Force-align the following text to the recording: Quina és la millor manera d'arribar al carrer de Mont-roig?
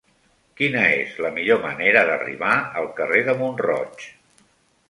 Quina 0.61 0.81
és 1.01 1.19
la 1.25 1.31
millor 1.35 1.61
manera 1.67 2.03
d'arribar 2.09 2.57
al 2.83 2.91
carrer 3.01 3.23
de 3.29 3.37
Mont-roig? 3.43 4.09